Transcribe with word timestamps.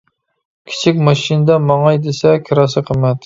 كىچىك 0.69 1.03
ماشىنىدا 1.09 1.57
ماڭاي 1.67 2.01
دېسە، 2.09 2.33
كىراسى 2.49 2.85
قىممەت. 2.91 3.17